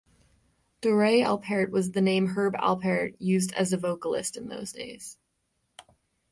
[0.81, 5.15] Dore Alpert was the name Herb Alpert used as a vocalist in those days.